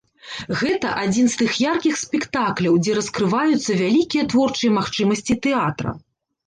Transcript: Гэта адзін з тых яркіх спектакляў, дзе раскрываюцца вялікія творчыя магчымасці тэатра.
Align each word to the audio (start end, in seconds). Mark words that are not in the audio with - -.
Гэта 0.61 0.93
адзін 1.03 1.27
з 1.33 1.41
тых 1.41 1.51
яркіх 1.65 2.01
спектакляў, 2.05 2.81
дзе 2.85 2.97
раскрываюцца 3.01 3.71
вялікія 3.83 4.23
творчыя 4.35 4.77
магчымасці 4.81 5.39
тэатра. 5.47 5.89